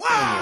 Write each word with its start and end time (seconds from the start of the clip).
Wow! 0.00 0.39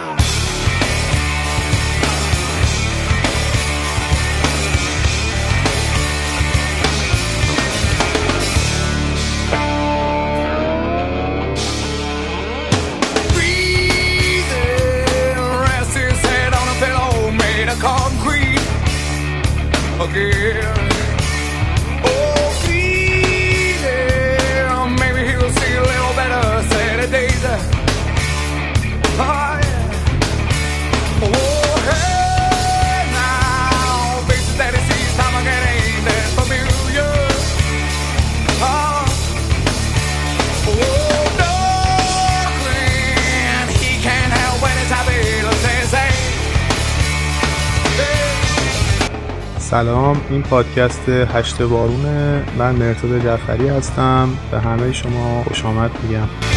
سلام 49.70 50.20
این 50.30 50.42
پادکست 50.42 51.08
هشت 51.08 51.62
بارونه. 51.62 52.44
من 52.58 52.74
مرتضی 52.74 53.20
جعفری 53.20 53.68
هستم. 53.68 54.28
به 54.50 54.60
همه 54.60 54.92
شما 54.92 55.42
خوش 55.44 55.64
آمد 55.64 55.90
میگم. 56.02 56.47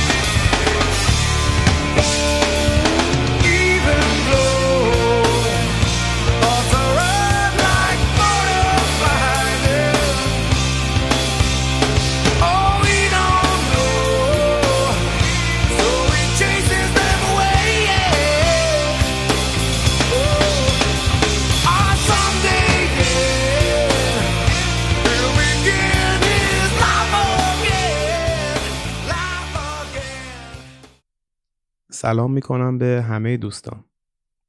سلام 32.02 32.31
می‌کنم 32.33 32.77
به 32.77 33.05
همه 33.07 33.38
دوستان. 33.38 33.83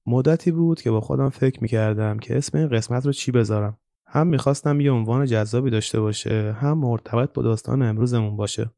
مدتی 0.07 0.51
بود 0.51 0.83
که 0.83 0.91
با 0.91 1.01
خودم 1.01 1.29
فکر 1.29 1.63
می‌کردم 1.63 2.19
که 2.19 2.37
اسم 2.37 2.59
این 2.59 2.69
قسمت 2.69 3.07
رو 3.07 3.13
چی 3.13 3.33
بذارم. 3.33 3.79
هم 4.07 4.27
می‌خواستم 4.27 4.81
یه 4.81 4.91
عنوان 4.91 5.27
جذابی 5.27 5.71
داشته 5.71 6.01
باشه 6.01 6.53
هم 6.53 6.79
مرتبط 6.79 7.33
با 7.33 7.43
داستان 7.43 7.83
امروزمون 7.83 8.37
باشه. 8.37 8.71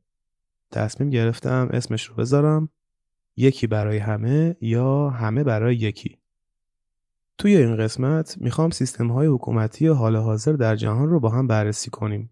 تصمیم 0.70 1.10
گرفتم 1.10 1.68
اسمش 1.72 2.04
رو 2.04 2.14
بذارم. 2.14 2.68
یکی 3.36 3.66
برای 3.66 3.98
همه 3.98 4.56
یا 4.60 5.10
همه 5.10 5.44
برای 5.44 5.76
یکی. 5.76 6.18
توی 7.38 7.56
این 7.56 7.76
قسمت 7.76 8.36
می‌خوام 8.40 8.70
سیستم 8.70 9.08
های 9.08 9.26
حکومتی 9.26 9.86
حال 9.86 10.16
حاضر 10.16 10.52
در 10.52 10.76
جهان 10.76 11.08
رو 11.08 11.20
با 11.20 11.28
هم 11.28 11.46
بررسی 11.46 11.90
کنیم. 11.90 12.30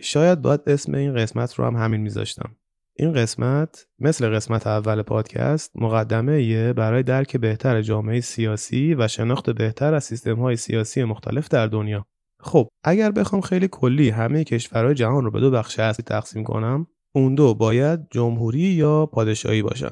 شاید 0.00 0.42
باید 0.42 0.60
اسم 0.66 0.94
این 0.94 1.14
قسمت 1.14 1.54
رو 1.54 1.64
هم 1.64 1.76
همین 1.76 2.00
میذاشتم. 2.00 2.50
این 2.96 3.12
قسمت 3.12 3.86
مثل 3.98 4.34
قسمت 4.34 4.66
اول 4.66 5.02
پادکست 5.02 5.72
مقدمه 5.74 6.42
یه 6.42 6.72
برای 6.72 7.02
درک 7.02 7.36
بهتر 7.36 7.82
جامعه 7.82 8.20
سیاسی 8.20 8.94
و 8.94 9.08
شناخت 9.08 9.50
بهتر 9.50 9.94
از 9.94 10.04
سیستم 10.04 10.40
های 10.40 10.56
سیاسی 10.56 11.04
مختلف 11.04 11.48
در 11.48 11.66
دنیا. 11.66 12.06
خب 12.40 12.68
اگر 12.84 13.10
بخوام 13.10 13.42
خیلی 13.42 13.68
کلی 13.68 14.10
همه 14.10 14.44
کشورهای 14.44 14.94
جهان 14.94 15.24
رو 15.24 15.30
به 15.30 15.40
دو 15.40 15.50
بخش 15.50 15.78
اصلی 15.78 16.04
تقسیم 16.04 16.44
کنم 16.44 16.86
اون 17.14 17.34
دو 17.34 17.54
باید 17.54 18.00
جمهوری 18.10 18.58
یا 18.58 19.06
پادشاهی 19.06 19.62
باشن. 19.62 19.90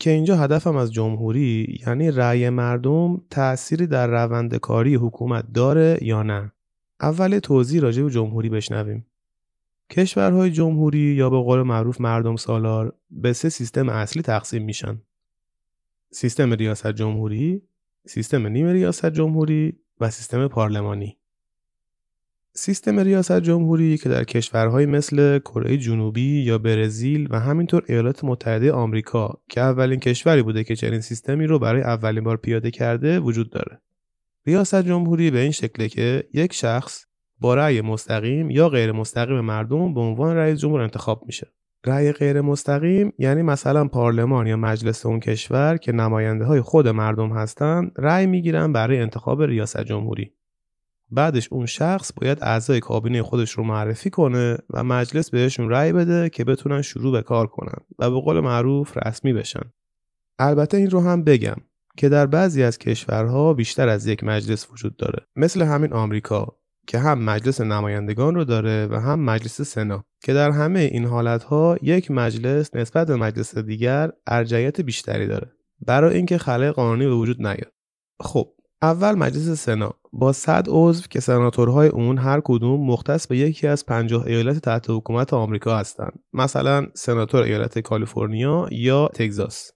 که 0.00 0.10
اینجا 0.10 0.36
هدفم 0.36 0.76
از 0.76 0.92
جمهوری 0.92 1.78
یعنی 1.86 2.10
رأی 2.10 2.50
مردم 2.50 3.20
تأثیری 3.30 3.86
در 3.86 4.06
روند 4.06 4.56
کاری 4.56 4.94
حکومت 4.94 5.44
داره 5.54 5.98
یا 6.02 6.22
نه. 6.22 6.52
اول 7.00 7.38
توضیح 7.38 7.80
راجع 7.80 8.02
به 8.02 8.10
جمهوری 8.10 8.48
بشنویم. 8.48 9.06
کشورهای 9.90 10.50
جمهوری 10.50 10.98
یا 10.98 11.30
به 11.30 11.36
قول 11.36 11.62
معروف 11.62 12.00
مردم 12.00 12.36
سالار 12.36 12.94
به 13.10 13.32
سه 13.32 13.48
سیستم 13.48 13.88
اصلی 13.88 14.22
تقسیم 14.22 14.62
میشن. 14.62 15.02
سیستم 16.10 16.52
ریاست 16.52 16.92
جمهوری، 16.92 17.62
سیستم 18.06 18.46
نیم 18.46 18.66
ریاست 18.66 19.06
جمهوری 19.06 19.76
و 20.00 20.10
سیستم 20.10 20.48
پارلمانی. 20.48 21.18
سیستم 22.52 22.98
ریاست 22.98 23.40
جمهوری 23.40 23.98
که 23.98 24.08
در 24.08 24.24
کشورهای 24.24 24.86
مثل 24.86 25.38
کره 25.38 25.76
جنوبی 25.76 26.42
یا 26.42 26.58
برزیل 26.58 27.28
و 27.30 27.40
همینطور 27.40 27.84
ایالات 27.88 28.24
متحده 28.24 28.72
آمریکا 28.72 29.40
که 29.48 29.60
اولین 29.60 30.00
کشوری 30.00 30.42
بوده 30.42 30.64
که 30.64 30.76
چنین 30.76 31.00
سیستمی 31.00 31.46
رو 31.46 31.58
برای 31.58 31.82
اولین 31.82 32.24
بار 32.24 32.36
پیاده 32.36 32.70
کرده 32.70 33.20
وجود 33.20 33.50
داره. 33.50 33.80
ریاست 34.46 34.82
جمهوری 34.82 35.30
به 35.30 35.38
این 35.38 35.50
شکله 35.50 35.88
که 35.88 36.28
یک 36.32 36.52
شخص 36.52 37.07
با 37.40 37.54
رأی 37.54 37.80
مستقیم 37.80 38.50
یا 38.50 38.68
غیر 38.68 38.92
مستقیم 38.92 39.40
مردم 39.40 39.94
به 39.94 40.00
عنوان 40.00 40.36
رئیس 40.36 40.58
جمهور 40.58 40.80
انتخاب 40.80 41.22
میشه. 41.26 41.52
رأی 41.86 42.12
غیر 42.12 42.40
مستقیم 42.40 43.12
یعنی 43.18 43.42
مثلا 43.42 43.88
پارلمان 43.88 44.46
یا 44.46 44.56
مجلس 44.56 45.06
اون 45.06 45.20
کشور 45.20 45.76
که 45.76 45.92
نماینده 45.92 46.44
های 46.44 46.60
خود 46.60 46.88
مردم 46.88 47.32
هستند 47.32 47.92
رأی 47.96 48.26
می‌گیرن 48.26 48.72
برای 48.72 48.98
انتخاب 48.98 49.42
ریاست 49.42 49.84
جمهوری. 49.84 50.32
بعدش 51.10 51.48
اون 51.52 51.66
شخص 51.66 52.12
باید 52.16 52.38
اعضای 52.40 52.80
کابینه 52.80 53.22
خودش 53.22 53.50
رو 53.50 53.64
معرفی 53.64 54.10
کنه 54.10 54.58
و 54.70 54.84
مجلس 54.84 55.30
بهشون 55.30 55.70
رأی 55.70 55.92
بده 55.92 56.30
که 56.30 56.44
بتونن 56.44 56.82
شروع 56.82 57.12
به 57.12 57.22
کار 57.22 57.46
کنن 57.46 57.84
و 57.98 58.10
به 58.10 58.20
قول 58.20 58.40
معروف 58.40 58.96
رسمی 58.96 59.32
بشن. 59.32 59.72
البته 60.38 60.76
این 60.76 60.90
رو 60.90 61.00
هم 61.00 61.24
بگم 61.24 61.56
که 61.96 62.08
در 62.08 62.26
بعضی 62.26 62.62
از 62.62 62.78
کشورها 62.78 63.54
بیشتر 63.54 63.88
از 63.88 64.06
یک 64.06 64.24
مجلس 64.24 64.70
وجود 64.72 64.96
داره. 64.96 65.26
مثل 65.36 65.62
همین 65.62 65.92
آمریکا. 65.92 66.57
که 66.88 66.98
هم 66.98 67.18
مجلس 67.18 67.60
نمایندگان 67.60 68.34
رو 68.34 68.44
داره 68.44 68.86
و 68.86 68.94
هم 68.94 69.20
مجلس 69.20 69.60
سنا 69.62 70.04
که 70.22 70.32
در 70.32 70.50
همه 70.50 70.80
این 70.80 71.04
حالتها 71.04 71.76
یک 71.82 72.10
مجلس 72.10 72.76
نسبت 72.76 73.06
به 73.06 73.16
مجلس 73.16 73.58
دیگر 73.58 74.10
ارجعیت 74.26 74.80
بیشتری 74.80 75.26
داره 75.26 75.52
برای 75.86 76.16
اینکه 76.16 76.38
خلای 76.38 76.70
قانونی 76.70 77.06
به 77.06 77.14
وجود 77.14 77.46
نیاد. 77.46 77.72
خب 78.20 78.48
اول 78.82 79.14
مجلس 79.14 79.64
سنا. 79.64 79.94
با 80.12 80.32
100 80.32 80.66
عضو 80.68 81.02
که 81.10 81.20
سناتورهای 81.20 81.88
اون 81.88 82.18
هر 82.18 82.40
کدوم 82.44 82.86
مختص 82.86 83.26
به 83.26 83.38
یکی 83.38 83.66
از 83.66 83.86
50 83.86 84.26
ایالت 84.26 84.58
تحت 84.58 84.90
حکومت 84.90 85.32
آمریکا 85.32 85.76
هستند. 85.76 86.18
مثلا 86.32 86.86
سناتور 86.94 87.42
ایالت 87.42 87.78
کالیفرنیا 87.78 88.68
یا 88.70 89.08
تگزاس. 89.08 89.72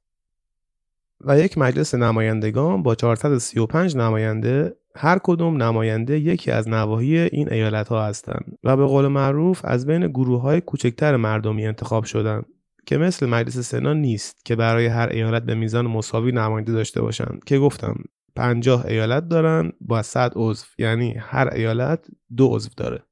و 1.21 1.39
یک 1.39 1.59
مجلس 1.59 1.95
نمایندگان 1.95 2.83
با 2.83 2.95
435 2.95 3.97
نماینده 3.97 4.77
هر 4.97 5.19
کدوم 5.23 5.63
نماینده 5.63 6.21
یکی 6.21 6.51
از 6.51 6.69
نواحی 6.69 7.19
این 7.19 7.53
ایالت 7.53 7.89
ها 7.89 8.07
هستند 8.07 8.59
و 8.65 8.77
به 8.77 8.87
قول 8.87 9.07
معروف 9.07 9.61
از 9.65 9.87
بین 9.87 10.07
گروه 10.09 10.41
های 10.41 10.61
کوچکتر 10.61 11.17
مردمی 11.17 11.67
انتخاب 11.67 12.05
شدند 12.05 12.45
که 12.87 12.99
مثل 12.99 13.27
مجلس 13.27 13.59
سنا 13.59 13.93
نیست 13.93 14.45
که 14.45 14.57
برای 14.57 14.87
هر 14.87 15.09
ایالت 15.09 15.43
به 15.43 15.55
میزان 15.55 15.87
مساوی 15.87 16.33
نماینده 16.33 16.73
داشته 16.73 17.03
باشند 17.03 17.45
که 17.47 17.59
گفتم 17.59 17.95
50 18.37 18.87
ایالت 18.87 19.29
دارن 19.29 19.73
با 19.81 20.03
100 20.03 20.33
عضو 20.37 20.65
یعنی 20.79 21.15
هر 21.19 21.49
ایالت 21.53 22.07
دو 22.37 22.49
عضو 22.49 22.71
داره. 22.77 23.03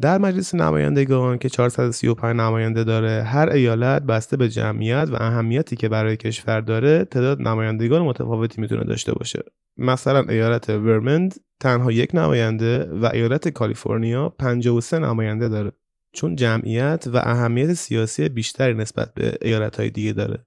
در 0.00 0.18
مجلس 0.18 0.54
نمایندگان 0.54 1.38
که 1.38 1.48
435 1.48 2.36
نماینده 2.36 2.84
داره 2.84 3.22
هر 3.22 3.48
ایالت 3.48 4.02
بسته 4.02 4.36
به 4.36 4.48
جمعیت 4.48 5.08
و 5.12 5.14
اهمیتی 5.14 5.76
که 5.76 5.88
برای 5.88 6.16
کشور 6.16 6.60
داره 6.60 7.04
تعداد 7.04 7.42
نمایندگان 7.42 8.02
متفاوتی 8.02 8.60
می‌تونه 8.60 8.84
داشته 8.84 9.12
باشه. 9.12 9.42
مثلا 9.76 10.20
ایالت 10.28 10.70
ورمند 10.70 11.34
تنها 11.60 11.92
یک 11.92 12.14
نماینده 12.14 12.84
و 12.84 13.10
ایالت 13.12 13.48
کالیفرنیا 13.48 14.28
53 14.28 14.98
نماینده 14.98 15.48
داره. 15.48 15.72
چون 16.12 16.36
جمعیت 16.36 17.04
و 17.12 17.16
اهمیت 17.16 17.72
سیاسی 17.72 18.28
بیشتری 18.28 18.74
نسبت 18.74 19.14
به 19.14 19.38
ایالت 19.42 19.76
های 19.76 19.90
دیگه 19.90 20.12
داره. 20.12 20.46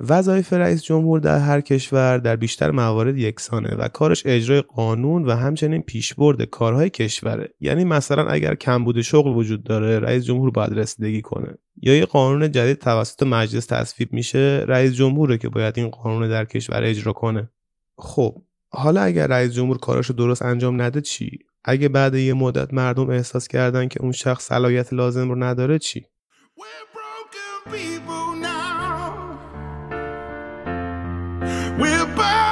وظایف 0.00 0.52
رئیس 0.52 0.82
جمهور 0.82 1.20
در 1.20 1.38
هر 1.38 1.60
کشور 1.60 2.18
در 2.18 2.36
بیشتر 2.36 2.70
موارد 2.70 3.18
یکسانه 3.18 3.74
و 3.74 3.88
کارش 3.88 4.22
اجرای 4.26 4.60
قانون 4.60 5.24
و 5.24 5.30
همچنین 5.30 5.82
پیشبرد 5.82 6.42
کارهای 6.42 6.90
کشوره. 6.90 7.48
یعنی 7.60 7.84
مثلا 7.84 8.26
اگر 8.26 8.54
کمبود 8.54 9.02
شغل 9.02 9.30
وجود 9.30 9.64
داره 9.64 9.98
رئیس 9.98 10.24
جمهور 10.24 10.50
باید 10.50 10.78
رسیدگی 10.78 11.22
کنه. 11.22 11.54
یا 11.82 11.96
یه 11.96 12.06
قانون 12.06 12.52
جدید 12.52 12.78
توسط 12.78 13.22
مجلس 13.22 13.66
تصویب 13.66 14.12
میشه 14.12 14.64
رئیس 14.68 14.92
جمهوره 14.92 15.38
که 15.38 15.48
باید 15.48 15.78
این 15.78 15.88
قانون 15.88 16.28
در 16.28 16.44
کشور 16.44 16.84
اجرا 16.84 17.12
کنه. 17.12 17.50
خب 17.98 18.42
حالا 18.68 19.00
اگر 19.00 19.26
رئیس 19.26 19.52
جمهور 19.52 19.78
کاراشو 19.78 20.12
درست 20.12 20.42
انجام 20.42 20.82
نده 20.82 21.00
چی؟ 21.00 21.38
اگه 21.64 21.88
بعد 21.88 22.14
یه 22.14 22.34
مدت 22.34 22.74
مردم 22.74 23.10
احساس 23.10 23.48
کردن 23.48 23.88
که 23.88 24.02
اون 24.02 24.12
شخص 24.12 24.44
صلاحیت 24.44 24.92
لازم 24.92 25.28
رو 25.28 25.44
نداره 25.44 25.78
چی؟ 25.78 26.06
burn. 32.16 32.45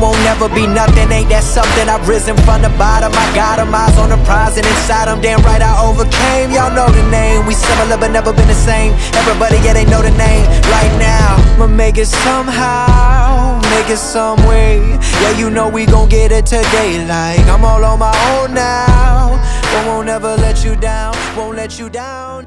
Won't 0.00 0.18
never 0.24 0.48
be 0.48 0.66
nothing, 0.66 1.10
ain't 1.12 1.28
that 1.30 1.44
something? 1.44 1.88
I've 1.88 2.06
risen 2.08 2.36
from 2.46 2.62
the 2.62 2.70
bottom, 2.78 3.12
I 3.12 3.26
got 3.34 3.58
'em, 3.58 3.74
eyes 3.74 3.96
on 3.98 4.10
the 4.10 4.18
prize, 4.28 4.56
and 4.56 4.66
inside 4.66 5.08
'em, 5.08 5.20
damn 5.20 5.42
right 5.42 5.62
I 5.62 5.72
overcame. 5.82 6.50
Y'all 6.50 6.70
know 6.70 6.88
the 6.88 7.02
name, 7.10 7.46
we 7.46 7.54
similar 7.54 7.96
but 7.96 8.10
never 8.10 8.32
been 8.32 8.48
the 8.48 8.60
same. 8.70 8.94
Everybody, 9.14 9.58
yeah, 9.64 9.74
they 9.74 9.84
know 9.84 10.02
the 10.02 10.14
name 10.26 10.46
right 10.74 10.92
now. 10.98 11.36
I'ma 11.54 11.66
make 11.66 11.98
it 11.98 12.08
somehow, 12.08 13.60
make 13.74 13.90
it 13.90 13.98
some 13.98 14.38
way. 14.46 14.80
Yeah, 15.22 15.32
you 15.40 15.50
know 15.50 15.68
we 15.68 15.86
gon' 15.86 16.08
get 16.08 16.30
it 16.32 16.46
today, 16.46 17.04
like 17.06 17.46
I'm 17.48 17.64
all 17.64 17.84
on 17.84 17.98
my 17.98 18.14
own 18.32 18.54
now. 18.54 19.38
But 19.70 19.86
won't 19.86 20.08
ever 20.08 20.36
let 20.36 20.64
you 20.64 20.76
down, 20.76 21.14
won't 21.36 21.56
let 21.56 21.78
you 21.78 21.88
down. 21.88 22.46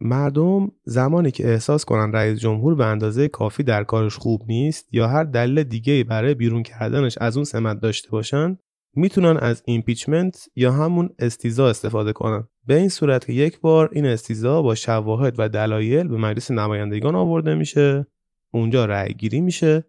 مردم 0.00 0.72
زمانی 0.84 1.30
که 1.30 1.48
احساس 1.48 1.84
کنن 1.84 2.12
رئیس 2.12 2.38
جمهور 2.38 2.74
به 2.74 2.86
اندازه 2.86 3.28
کافی 3.28 3.62
در 3.62 3.84
کارش 3.84 4.16
خوب 4.16 4.42
نیست 4.46 4.88
یا 4.92 5.08
هر 5.08 5.24
دلیل 5.24 5.62
دیگه 5.62 6.04
برای 6.04 6.34
بیرون 6.34 6.62
کردنش 6.62 7.18
از 7.20 7.36
اون 7.36 7.44
سمت 7.44 7.80
داشته 7.80 8.10
باشن 8.10 8.58
می‌تونن 8.94 9.36
از 9.36 9.62
impeachment 9.64 10.48
یا 10.56 10.72
همون 10.72 11.10
استیضاح 11.18 11.68
استفاده 11.68 12.12
کنن. 12.12 12.48
به 12.66 12.76
این 12.76 12.88
صورت 12.88 13.26
که 13.26 13.32
یک 13.32 13.60
بار 13.60 13.90
این 13.92 14.06
استیضاح 14.06 14.62
با 14.62 14.74
شواهد 14.74 15.34
و 15.38 15.48
دلایل 15.48 16.08
به 16.08 16.16
مجلس 16.16 16.50
نمایندگان 16.50 17.14
آورده 17.14 17.54
میشه 17.54 18.06
اونجا 18.52 18.84
رأی 18.84 19.14
گیری 19.14 19.40
میشه. 19.40 19.84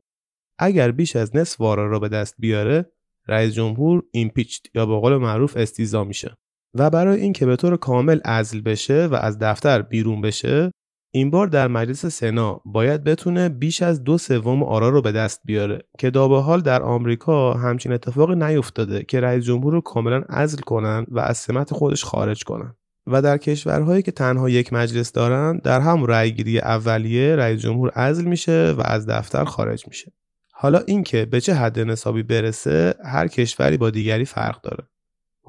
اگر 0.59 0.91
بیش 0.91 1.15
از 1.15 1.35
نصف 1.35 1.61
آرا 1.61 1.87
را 1.87 1.99
به 1.99 2.09
دست 2.09 2.35
بیاره 2.39 2.91
رئیس 3.27 3.53
جمهور 3.53 4.03
impeached 4.11 4.75
یا 4.75 4.85
به 4.85 4.99
قول 4.99 5.17
معروف 5.17 5.57
استیضاح 5.57 6.03
میشه. 6.03 6.37
و 6.73 6.89
برای 6.89 7.21
اینکه 7.21 7.45
به 7.45 7.55
طور 7.55 7.77
کامل 7.77 8.19
عزل 8.19 8.61
بشه 8.61 9.05
و 9.05 9.15
از 9.15 9.39
دفتر 9.39 9.81
بیرون 9.81 10.21
بشه 10.21 10.71
این 11.13 11.31
بار 11.31 11.47
در 11.47 11.67
مجلس 11.67 12.05
سنا 12.05 12.61
باید 12.65 13.03
بتونه 13.03 13.49
بیش 13.49 13.81
از 13.81 14.03
دو 14.03 14.17
سوم 14.17 14.63
آرا 14.63 14.89
رو 14.89 15.01
به 15.01 15.11
دست 15.11 15.41
بیاره 15.45 15.81
که 15.99 16.09
تا 16.09 16.27
به 16.27 16.41
حال 16.41 16.61
در 16.61 16.81
آمریکا 16.81 17.53
همچین 17.53 17.91
اتفاقی 17.91 18.35
نیفتاده 18.35 19.03
که 19.03 19.19
رئیس 19.19 19.43
جمهور 19.45 19.73
رو 19.73 19.81
کاملا 19.81 20.23
عزل 20.29 20.57
کنن 20.57 21.05
و 21.09 21.19
از 21.19 21.37
سمت 21.37 21.73
خودش 21.73 22.03
خارج 22.03 22.43
کنن. 22.43 22.75
و 23.07 23.21
در 23.21 23.37
کشورهایی 23.37 24.01
که 24.03 24.11
تنها 24.11 24.49
یک 24.49 24.73
مجلس 24.73 25.11
دارن 25.11 25.57
در 25.57 25.79
هم 25.79 26.05
رأیگیری 26.05 26.59
اولیه 26.59 27.35
رئیس 27.35 27.61
جمهور 27.61 27.89
عزل 27.89 28.25
میشه 28.25 28.71
و 28.77 28.81
از 28.85 29.05
دفتر 29.09 29.43
خارج 29.43 29.87
میشه. 29.87 30.11
حالا 30.53 30.79
اینکه 30.79 31.25
به 31.25 31.41
چه 31.41 31.53
حد 31.53 31.79
نصابی 31.79 32.23
برسه 32.23 32.93
هر 33.05 33.27
کشوری 33.27 33.77
با 33.77 33.89
دیگری 33.89 34.25
فرق 34.25 34.61
داره. 34.61 34.83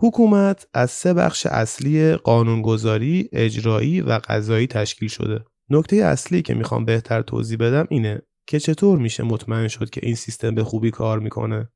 حکومت 0.03 0.69
از 0.75 0.91
سه 0.91 1.15
بخش 1.15 1.47
اصلی 1.47 2.15
قانونگذاری، 2.15 3.29
اجرایی 3.33 4.01
و 4.01 4.21
قضایی 4.29 4.67
تشکیل 4.67 5.09
شده. 5.09 5.45
نکته 5.71 5.97
اصلی 5.97 6.43
که 6.43 6.55
می‌خوام 6.55 6.85
بهتر 6.85 7.23
توضیح 7.23 7.59
بدم 7.59 7.87
اینه 7.91 8.23
که 8.47 8.61
چطور 8.61 8.99
میشه 8.99 9.23
مطمئن 9.23 9.69
شد 9.69 9.91
که 9.91 10.01
این 10.05 10.15
سیستم 10.15 10.55
به 10.55 10.65
خوبی 10.65 10.91
کار 10.91 11.19
می‌کنه. 11.19 11.69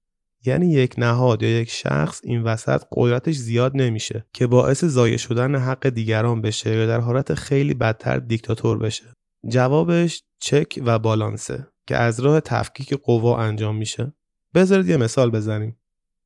یعنی 0.47 0.73
یک 0.73 0.95
نهاد 0.99 1.43
یا 1.43 1.61
یک 1.61 1.71
شخص 1.71 2.21
این 2.25 2.43
وسط 2.43 2.83
قدرتش 2.93 3.35
زیاد 3.35 3.73
نمیشه 3.75 4.27
که 4.33 4.47
باعث 4.47 4.85
ضایع 4.85 5.17
شدن 5.17 5.55
حق 5.55 5.89
دیگران 5.89 6.41
بشه 6.43 6.77
یا 6.77 6.87
در 6.87 7.01
حالت 7.01 7.35
خیلی 7.35 7.75
بدتر 7.75 8.19
دیکتاتور 8.19 8.79
بشه. 8.79 9.05
جوابش 9.49 10.23
چک 10.41 10.81
و 10.85 10.99
بالانسه 10.99 11.67
که 11.87 11.97
از 11.97 12.21
راه 12.21 12.41
تفکیک 12.41 12.95
قوا 12.95 13.39
انجام 13.39 13.77
میشه. 13.77 14.13
بذارید 14.55 14.89
یه 14.89 14.97
مثال 14.97 15.31
بزنیم. 15.31 15.77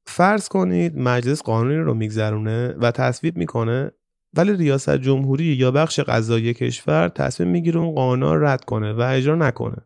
فرض 0.07 0.49
کنید 0.49 0.99
مجلس 0.99 1.43
قانونی 1.43 1.77
رو 1.77 1.95
میگذرونه 1.95 2.69
و 2.69 2.91
تصویب 2.91 3.37
می‌کنه 3.37 3.93
ولی 4.37 4.53
ریاست 4.53 4.97
جمهوری 4.97 5.45
یا 5.45 5.71
بخش 5.71 6.01
قضایی 6.01 6.55
کشور 6.55 7.09
تصمیم 7.09 7.51
می‌گیره 7.51 7.81
اون 7.81 7.95
قانون 7.95 8.43
رد 8.43 8.65
کنه 8.65 8.93
و 8.93 9.01
اجرا 9.01 9.35
نکنه. 9.35 9.77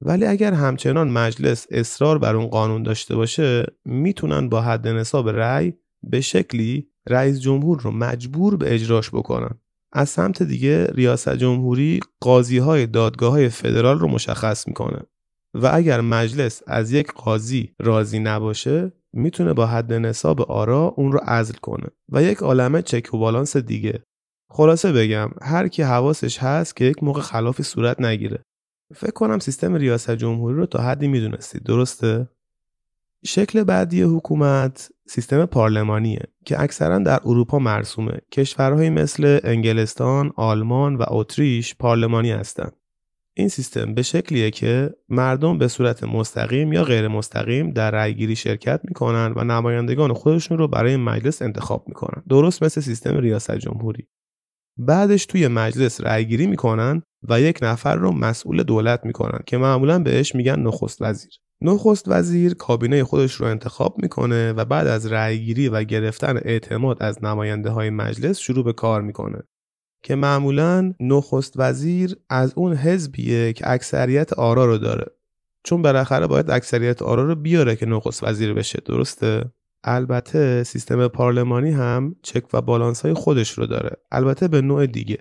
ولی 0.00 0.24
اگر 0.24 0.52
همچنان 0.52 1.10
مجلس 1.10 1.66
اصرار 1.70 2.18
بر 2.18 2.36
اون 2.36 2.46
قانون 2.46 2.82
داشته 2.82 3.16
باشه 3.16 3.66
می‌تونن 3.84 4.48
با 4.48 4.60
حد 4.60 4.88
نصاب 4.88 5.28
رأی 5.28 5.74
به 6.02 6.20
شکلی 6.20 6.88
رئیس 7.08 7.40
جمهور 7.40 7.80
رو 7.80 7.90
مجبور 7.90 8.56
به 8.56 8.74
اجراش 8.74 9.10
بکنن. 9.10 9.60
از 9.92 10.08
سمت 10.08 10.42
دیگه 10.42 10.86
ریاست 10.86 11.36
جمهوری 11.36 12.00
قاضی 12.20 12.58
های 12.58 12.86
دادگاه 12.86 13.30
های 13.30 13.48
فدرال 13.48 13.98
رو 13.98 14.08
مشخص 14.08 14.68
می‌کنه. 14.68 15.02
و 15.54 15.70
اگر 15.72 16.00
مجلس 16.00 16.62
از 16.66 16.92
یک 16.92 17.12
قاضی 17.12 17.74
راضی 17.78 18.18
نباشه 18.18 18.92
می‌تونه 19.16 19.52
با 19.52 19.66
حد 19.66 19.92
نصاب 19.92 20.42
آرا 20.42 20.94
اون 20.96 21.12
رو 21.12 21.18
عزل 21.18 21.54
کنه 21.54 21.86
و 22.08 22.22
یک 22.22 22.38
عالمه 22.38 22.82
چک 22.82 23.14
و 23.14 23.18
بالانس 23.18 23.56
دیگه. 23.56 24.02
خلاصه 24.48 24.92
بگم 24.92 25.30
هر 25.42 25.68
کی 25.68 25.82
حواسش 25.82 26.38
هست 26.38 26.76
که 26.76 26.84
یک 26.84 27.02
موقع 27.02 27.20
خلافی 27.20 27.62
صورت 27.62 28.00
نگیره. 28.00 28.44
فکر 28.94 29.10
کنم 29.10 29.38
سیستم 29.38 29.74
ریاست 29.74 30.10
جمهوری 30.10 30.56
رو 30.56 30.66
تا 30.66 30.78
حدی 30.78 31.08
می‌دونستید. 31.08 31.62
درسته؟ 31.62 32.28
شکل 33.24 33.64
بعدی 33.64 34.02
حکومت 34.02 34.90
سیستم 35.08 35.46
پارلمانیه 35.46 36.22
که 36.44 36.60
اکثرا 36.60 36.98
در 36.98 37.20
اروپا 37.24 37.58
مرسومه. 37.58 38.18
کشورهایی 38.32 38.90
مثل 38.90 39.40
انگلستان، 39.44 40.32
آلمان 40.36 40.96
و 40.96 41.04
اتریش 41.08 41.74
پارلمانی 41.74 42.30
هستند 42.30 42.72
این 43.38 43.48
سیستم 43.48 43.94
به 43.94 44.02
شکلیه 44.02 44.50
که 44.50 44.90
مردم 45.08 45.58
به 45.58 45.68
صورت 45.68 46.04
مستقیم 46.04 46.72
یا 46.72 46.84
غیر 46.84 47.08
مستقیم 47.08 47.70
در 47.70 47.90
رأیگیری 47.90 48.36
شرکت 48.36 48.80
می‌کنن 48.84 49.32
و 49.36 49.44
نمایندگان 49.44 50.12
خودشون 50.12 50.58
رو 50.58 50.68
برای 50.68 50.96
مجلس 50.96 51.42
انتخاب 51.42 51.84
می‌کنن. 51.88 52.22
درست 52.28 52.62
مثل 52.62 52.80
سیستم 52.80 53.18
ریاست 53.18 53.56
جمهوری. 53.56 54.08
بعدش 54.78 55.26
توی 55.26 55.48
مجلس 55.48 56.00
رأیگیری 56.00 56.46
می‌کنن 56.46 57.02
و 57.28 57.40
یک 57.40 57.58
نفر 57.62 57.96
رو 57.96 58.12
مسئول 58.12 58.62
دولت 58.62 59.04
می‌کنن 59.04 59.40
که 59.46 59.58
معمولا 59.58 59.98
بهش 59.98 60.34
میگن 60.34 60.60
نخست 60.60 61.02
وزیر. 61.02 61.32
نخست 61.62 62.08
وزیر 62.08 62.54
کابینه 62.54 63.04
خودش 63.04 63.32
رو 63.32 63.46
انتخاب 63.46 63.96
می‌کنه 64.02 64.52
و 64.52 64.64
بعد 64.64 64.86
از 64.86 65.12
رأیگیری 65.12 65.68
و 65.68 65.84
گرفتن 65.84 66.36
اعتماد 66.36 67.02
از 67.02 67.24
نماینده 67.24 67.70
های 67.70 67.90
مجلس 67.90 68.38
شروع 68.38 68.64
به 68.64 68.72
کار 68.72 69.02
می‌کنه. 69.02 69.42
که 70.06 70.14
معمولا 70.14 70.94
نخست 71.00 71.52
وزیر 71.56 72.16
از 72.28 72.52
اون 72.56 72.76
حزبیه 72.76 73.52
که 73.52 73.70
اکثریت 73.70 74.32
آرا 74.32 74.64
رو 74.64 74.78
داره. 74.78 75.06
چون 75.64 75.82
بالاخره 75.82 76.26
باید 76.26 76.50
اکثریت 76.50 77.02
آرا 77.02 77.24
رو 77.24 77.34
بیاره 77.34 77.76
که 77.76 77.86
نخست 77.86 78.24
وزیر 78.24 78.54
بشه 78.54 78.78
درسته؟ 78.84 79.44
البته 79.84 80.62
سیستم 80.62 81.08
پارلمانی 81.08 81.70
هم 81.70 82.16
چک 82.22 82.44
و 82.54 82.60
بالانس 82.60 83.02
های 83.02 83.14
خودش 83.14 83.50
رو 83.50 83.66
داره. 83.66 83.90
البته 84.12 84.48
به 84.48 84.60
نوع 84.60 84.86
دیگه. 84.86 85.18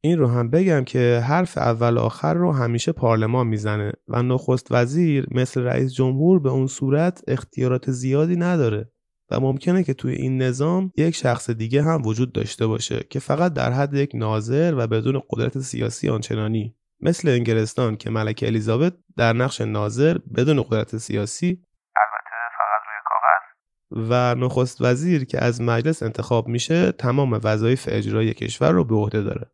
این 0.00 0.18
رو 0.18 0.26
هم 0.26 0.50
بگم 0.50 0.84
که 0.84 1.22
حرف 1.24 1.58
اول 1.58 1.98
آخر 1.98 2.34
رو 2.34 2.52
همیشه 2.52 2.92
پارلمان 2.92 3.46
می‌زنه 3.46 3.92
و 4.08 4.22
نخست 4.22 4.66
وزیر 4.70 5.26
مثل 5.30 5.60
رئیس 5.60 5.92
جمهور 5.92 6.40
به 6.40 6.50
اون 6.50 6.66
صورت 6.66 7.22
اختیارات 7.28 7.90
زیادی 7.90 8.36
نداره. 8.36 8.90
و 9.30 9.40
ممکنه 9.40 9.84
که 9.84 9.94
توی 9.94 10.14
این 10.14 10.42
نظام 10.42 10.92
یک 10.96 11.14
شخص 11.14 11.50
دیگه 11.50 11.82
هم 11.82 12.02
وجود 12.06 12.32
داشته 12.32 12.66
باشه 12.66 13.06
که 13.10 13.18
فقط 13.18 13.52
در 13.52 13.72
حد 13.72 13.94
یک 13.94 14.10
ناظر 14.14 14.74
و 14.76 14.86
بدون 14.86 15.22
قدرت 15.30 15.58
سیاسی 15.58 16.08
آنچنانی. 16.08 16.74
مثل 17.00 17.28
انگلستان 17.28 17.96
که 17.96 18.10
ملکه 18.10 18.46
الیزابت 18.46 18.92
در 19.16 19.32
نقش 19.32 19.60
ناظر 19.60 20.18
بدون 20.36 20.62
قدرت 20.62 20.96
سیاسی 20.96 21.60
البته 21.96 22.36
فقط 22.58 22.82
روی 22.86 23.00
کاغذ. 23.04 24.10
و 24.10 24.34
نخست 24.34 24.80
وزیر 24.80 25.24
که 25.24 25.44
از 25.44 25.60
مجلس 25.60 26.02
انتخاب 26.02 26.48
میشه 26.48 26.92
تمام 26.92 27.40
وظایف 27.44 27.88
اجرایی 27.88 28.34
کشور 28.34 28.70
رو 28.70 28.84
به 28.84 28.94
عهده 28.94 29.22
داره. 29.22 29.50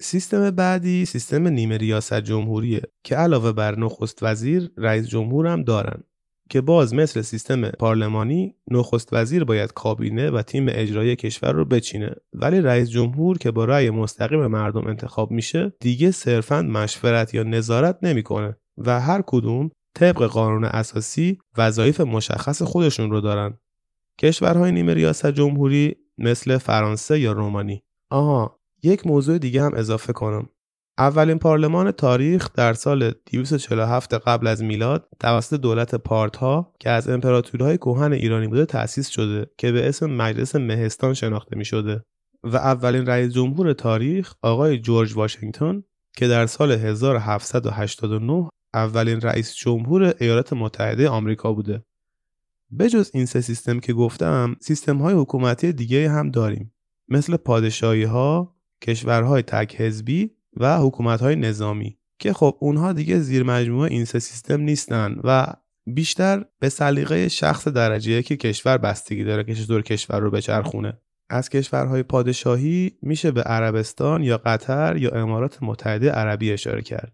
سیستم 0.00 0.50
بعدی 0.50 1.04
سیستم 1.04 1.48
نیمه 1.48 1.76
ریاست 1.76 2.20
جمهوریه 2.20 2.82
که 3.02 3.16
علاوه 3.16 3.52
بر 3.52 3.78
نخست 3.78 4.22
وزیر 4.22 4.70
رئیس 4.76 5.08
جمهور 5.08 5.46
هم 5.46 5.62
دارن. 5.62 6.02
که 6.50 6.60
باز 6.60 6.94
مثل 6.94 7.22
سیستم 7.22 7.70
پارلمانی 7.70 8.54
نخست 8.70 9.08
وزیر 9.12 9.44
باید 9.44 9.72
کابینه 9.72 10.30
و 10.30 10.42
تیم 10.42 10.66
اجرایی 10.68 11.16
کشور 11.16 11.52
رو 11.52 11.64
بچینه. 11.64 12.14
ولی 12.32 12.60
رئیس 12.60 12.90
جمهور 12.90 13.38
که 13.38 13.50
با 13.50 13.64
رأی 13.64 13.90
مستقیم 13.90 14.46
مردم 14.46 14.86
انتخاب 14.86 15.30
میشه 15.30 15.72
دیگه 15.80 16.10
صرفا 16.10 16.62
مشورت 16.62 17.34
یا 17.34 17.42
نظارت 17.42 17.98
نمی‌کنه 18.02 18.56
و 18.78 19.00
هر 19.00 19.22
کدوم 19.26 19.70
طبق 19.94 20.22
قانون 20.22 20.64
اساسی 20.64 21.38
وظایف 21.58 22.00
مشخص 22.00 22.62
خودشون 22.62 23.10
رو 23.10 23.20
دارن. 23.20 23.58
کشورهای 24.18 24.72
نیمه 24.72 24.94
ریاست 24.94 25.26
جمهوری 25.26 25.96
مثل 26.18 26.58
فرانسه 26.58 27.20
یا 27.20 27.32
رومانی. 27.32 27.82
آها 28.10 28.60
یک 28.82 29.06
موضوع 29.06 29.38
دیگه 29.38 29.62
هم 29.62 29.74
اضافه 29.74 30.12
کنم. 30.12 30.48
اولین 31.00 31.38
پارلمان 31.38 31.90
تاریخ 31.90 32.52
در 32.52 32.72
سال 32.72 33.14
247 33.26 34.14
قبل 34.14 34.46
از 34.46 34.62
میلاد 34.62 35.08
توسط 35.20 35.60
دولت 35.60 35.94
پارتها 35.94 36.74
که 36.78 36.90
از 36.90 37.08
امپراتوریهای 37.08 37.78
کهن 37.78 38.12
ایرانی 38.12 38.48
بوده 38.48 38.66
تأسیس 38.66 39.08
شده 39.08 39.46
که 39.58 39.72
به 39.72 39.88
اسم 39.88 40.10
مجلس 40.10 40.56
مهستان 40.56 41.14
شناخته 41.14 41.56
می 41.56 41.64
شده 41.64 42.04
و 42.44 42.56
اولین 42.56 43.06
رئیس 43.06 43.32
جمهور 43.32 43.72
تاریخ 43.72 44.34
آقای 44.42 44.78
جورج 44.78 45.16
واشنگتن 45.16 45.82
که 46.16 46.28
در 46.28 46.46
سال 46.46 46.72
1789 46.72 48.48
اولین 48.74 49.20
رئیس 49.20 49.54
جمهور 49.54 50.14
ایالات 50.18 50.52
متحده 50.52 51.08
آمریکا 51.08 51.52
بوده. 51.52 51.84
بجز 52.78 53.10
این 53.14 53.26
سه 53.26 53.40
سیستم 53.40 53.80
که 53.80 53.92
گفتم 53.92 54.56
سیستم 54.60 54.96
های 54.96 55.14
حکومتی 55.14 55.72
دیگه 55.72 56.10
هم 56.10 56.30
داریم 56.30 56.72
مثل 57.08 57.36
پادشاهی 57.36 58.04
ها، 58.04 58.54
کشورهای 58.82 59.42
تک 59.42 59.80
حزبی 59.80 60.39
و 60.56 60.78
حکومت 60.78 61.20
های 61.20 61.36
نظامی 61.36 61.98
که 62.18 62.32
خب 62.32 62.56
اونها 62.60 62.92
دیگه 62.92 63.18
زیر 63.18 63.42
مجموعه 63.42 63.90
این 63.90 64.04
سه 64.04 64.18
سیستم 64.18 64.60
نیستن 64.60 65.20
و 65.24 65.46
بیشتر 65.86 66.44
به 66.58 66.68
سلیقه 66.68 67.28
شخص 67.28 67.68
درجه 67.68 68.22
که 68.22 68.36
کشور 68.36 68.78
بستگی 68.78 69.24
داره 69.24 69.44
که 69.44 69.54
چطور 69.54 69.82
کشور 69.82 70.18
رو 70.18 70.30
بچرخونه. 70.30 70.98
از 71.30 71.48
کشورهای 71.48 72.02
پادشاهی 72.02 72.98
میشه 73.02 73.30
به 73.30 73.42
عربستان 73.42 74.22
یا 74.22 74.38
قطر 74.38 74.96
یا 74.96 75.10
امارات 75.10 75.58
متحده 75.62 76.10
عربی 76.10 76.52
اشاره 76.52 76.82
کرد. 76.82 77.12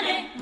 Uh, 0.00 0.37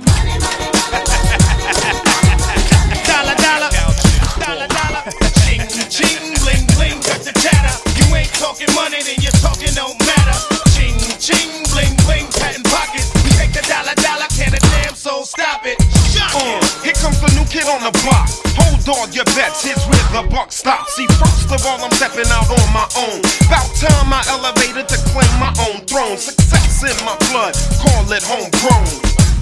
Success 25.96 26.84
in 26.84 27.04
my 27.06 27.16
blood, 27.32 27.56
call 27.80 28.04
it 28.12 28.20
homegrown. 28.20 28.84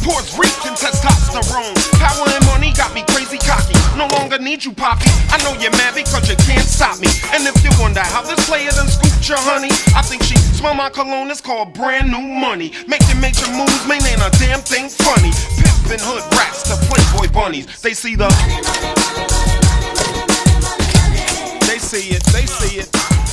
Puerto 0.06 0.38
Rican 0.38 0.78
testosterone. 0.78 1.74
Power 1.98 2.30
and 2.30 2.46
money 2.46 2.70
got 2.78 2.94
me 2.94 3.02
crazy 3.10 3.38
cocky. 3.38 3.74
No 3.98 4.06
longer 4.14 4.38
need 4.38 4.64
you, 4.64 4.70
Poppy. 4.70 5.10
I 5.34 5.42
know 5.42 5.58
you're 5.58 5.72
mad 5.72 5.96
because 5.96 6.30
you 6.30 6.36
can't 6.46 6.62
stop 6.62 7.00
me. 7.00 7.08
And 7.34 7.42
if 7.42 7.58
you 7.64 7.70
wonder 7.82 8.06
how 8.06 8.22
this 8.22 8.38
player 8.46 8.70
done 8.70 8.86
scooped 8.86 9.28
your 9.28 9.42
honey, 9.42 9.74
I 9.98 10.02
think 10.02 10.22
she 10.22 10.36
smell 10.36 10.74
my 10.74 10.90
cologne. 10.90 11.28
It's 11.28 11.40
called 11.40 11.74
brand 11.74 12.12
new 12.12 12.22
money. 12.22 12.70
Making 12.86 13.18
major 13.18 13.50
moves, 13.50 13.82
man, 13.88 14.06
ain't 14.06 14.22
a 14.22 14.30
damn 14.38 14.62
thing 14.62 14.86
funny. 14.86 15.34
Pimpin' 15.58 15.98
hood 16.06 16.22
rats 16.38 16.70
to 16.70 16.78
Playboy 16.86 17.34
bunnies. 17.34 17.66
They 17.82 17.94
see 17.94 18.14
the. 18.14 18.30
They 21.66 21.78
see 21.82 22.14
it, 22.14 22.22
they 22.30 22.46
see 22.46 22.78
it. 22.78 23.23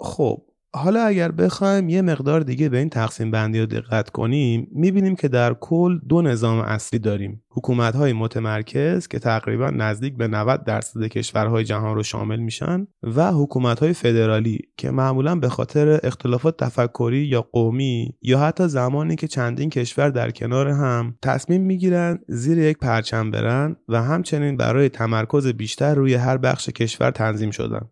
خب 0.00 0.42
حالا 0.74 1.02
اگر 1.02 1.32
بخوایم 1.32 1.88
یه 1.88 2.02
مقدار 2.02 2.40
دیگه 2.40 2.68
به 2.68 2.78
این 2.78 2.88
تقسیم 2.88 3.30
بندی 3.30 3.60
رو 3.60 3.66
دقت 3.66 4.10
کنیم 4.10 4.68
می‌بینیم 4.72 5.16
که 5.16 5.28
در 5.28 5.54
کل 5.54 5.98
دو 6.08 6.22
نظام 6.22 6.58
اصلی 6.58 6.98
داریم. 6.98 7.42
حکومت 7.50 7.96
های 7.96 8.12
متمرکز 8.12 9.08
که 9.08 9.18
تقریبا 9.18 9.70
نزدیک 9.70 10.16
به 10.16 10.28
90 10.28 10.64
درصد 10.64 11.06
کشورهای 11.06 11.64
جهان 11.64 11.94
رو 11.94 12.02
شامل 12.02 12.38
میشن 12.38 12.86
و 13.02 13.32
حکومت 13.32 13.80
های 13.80 13.92
فدرالی 13.92 14.58
که 14.76 14.90
معمولا 14.90 15.36
به 15.36 15.48
خاطر 15.48 16.00
اختلافات 16.02 16.56
تفکری 16.56 17.18
یا 17.18 17.42
قومی 17.42 18.14
یا 18.22 18.38
حتی 18.38 18.68
زمانی 18.68 19.16
که 19.16 19.28
چندین 19.28 19.70
کشور 19.70 20.10
در 20.10 20.30
کنار 20.30 20.68
هم 20.68 21.14
تصمیم 21.22 21.62
می‌گیرن 21.62 22.18
زیر 22.28 22.58
یک 22.58 22.78
پرچم 22.78 23.30
برن 23.30 23.76
و 23.88 24.02
همچنین 24.02 24.56
برای 24.56 24.88
تمرکز 24.88 25.46
بیشتر 25.46 25.94
روی 25.94 26.14
هر 26.14 26.36
بخش 26.36 26.68
کشور 26.68 27.10
تنظیم 27.10 27.50
شدن. 27.50 27.88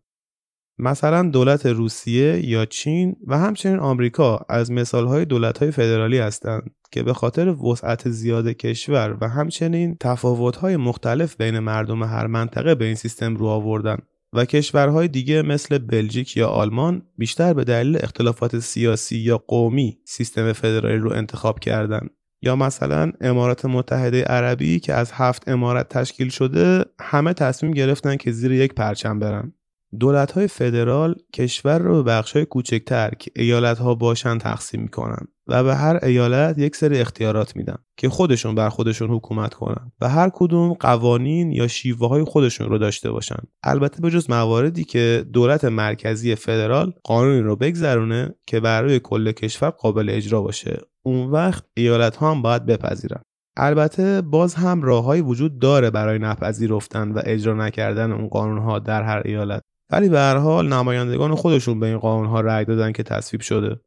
مثلا 0.78 1.22
دولت 1.22 1.66
روسیه 1.66 2.46
یا 2.46 2.64
چین 2.64 3.16
و 3.26 3.38
همچنین 3.38 3.78
آمریکا 3.78 4.40
از 4.48 4.70
مثالهای 4.70 5.24
دولتهای 5.24 5.70
فدرالی 5.70 6.18
هستند 6.18 6.70
که 6.92 7.02
به 7.02 7.12
خاطر 7.12 7.48
وسعت 7.48 8.08
زیاد 8.08 8.48
کشور 8.48 9.16
و 9.20 9.28
همچنین 9.28 9.96
تفاوتهای 10.00 10.76
مختلف 10.76 11.36
بین 11.36 11.58
مردم 11.58 12.02
هر 12.02 12.26
منطقه 12.26 12.74
به 12.74 12.84
این 12.84 12.94
سیستم 12.94 13.36
رو 13.36 13.46
آوردن 13.46 13.98
و 14.32 14.44
کشورهای 14.44 15.08
دیگه 15.08 15.42
مثل 15.42 15.78
بلژیک 15.78 16.36
یا 16.36 16.48
آلمان 16.48 17.02
بیشتر 17.18 17.52
به 17.52 17.64
دلیل 17.64 17.98
اختلافات 18.00 18.58
سیاسی 18.58 19.18
یا 19.18 19.38
قومی 19.38 19.98
سیستم 20.04 20.52
فدرالی 20.52 20.98
رو 20.98 21.12
انتخاب 21.12 21.58
کردند. 21.58 22.10
یا 22.42 22.56
مثلا 22.56 23.12
امارات 23.20 23.64
متحده 23.64 24.22
عربی 24.22 24.80
که 24.80 24.94
از 24.94 25.12
هفت 25.12 25.48
امارت 25.48 25.88
تشکیل 25.88 26.28
شده 26.28 26.84
همه 27.00 27.32
تصمیم 27.32 27.72
گرفتن 27.72 28.16
که 28.16 28.32
زیر 28.32 28.52
یک 28.52 28.74
پرچم 28.74 29.18
برن 29.18 29.52
دولت 30.00 30.32
های 30.32 30.46
فدرال 30.46 31.14
کشور 31.34 31.78
رو 31.78 32.02
به 32.02 32.10
بخش 32.10 32.32
های 32.32 32.44
کوچکتر 32.44 33.10
که 33.18 33.30
ایالت 33.36 33.78
ها 33.78 33.94
باشن 33.94 34.38
تقسیم 34.38 34.80
می‌کنن 34.82 35.26
و 35.48 35.64
به 35.64 35.74
هر 35.74 35.98
ایالت 36.02 36.58
یک 36.58 36.76
سری 36.76 36.98
اختیارات 36.98 37.56
میدن 37.56 37.76
که 37.96 38.08
خودشون 38.08 38.54
بر 38.54 38.68
خودشون 38.68 39.10
حکومت 39.10 39.54
کنن 39.54 39.92
و 40.00 40.08
هر 40.08 40.30
کدوم 40.34 40.72
قوانین 40.72 41.52
یا 41.52 41.68
شیوه 41.68 42.08
های 42.08 42.24
خودشون 42.24 42.68
رو 42.68 42.78
داشته 42.78 43.10
باشن. 43.10 43.42
البته 43.62 44.02
به 44.02 44.10
جز 44.10 44.30
مواردی 44.30 44.84
که 44.84 45.24
دولت 45.32 45.64
مرکزی 45.64 46.34
فدرال 46.34 46.92
قانونی 47.04 47.40
رو 47.40 47.56
بگذرونه 47.56 48.34
که 48.46 48.60
برای 48.60 49.00
کل 49.00 49.32
کشور 49.32 49.70
قابل 49.70 50.10
اجرا 50.10 50.42
باشه. 50.42 50.78
اون 51.02 51.30
وقت 51.30 51.64
ایالت 51.74 52.16
ها 52.16 52.30
هم 52.30 52.42
باید 52.42 52.66
بپذیرن. 52.66 53.22
البته 53.56 54.20
باز 54.20 54.54
هم 54.54 54.82
راههایی 54.82 55.22
وجود 55.22 55.58
داره 55.58 55.90
برای 55.90 56.18
نپذیرفتن 56.18 57.12
و 57.12 57.20
اجرا 57.24 57.54
نکردن 57.54 58.12
اون 58.12 58.28
قانون 58.28 58.58
ها 58.58 58.78
در 58.78 59.02
هر 59.02 59.22
ایالت. 59.24 59.62
ولی 59.90 60.08
به 60.08 60.18
هر 60.18 60.36
حال 60.36 60.68
نمایندگان 60.68 61.34
خودشون 61.34 61.80
به 61.80 61.86
این 61.86 61.98
قانون 61.98 62.26
ها 62.26 62.40
رأی 62.40 62.64
دادن 62.64 62.92
که 62.92 63.02
تصویب 63.02 63.40
شده. 63.40 63.80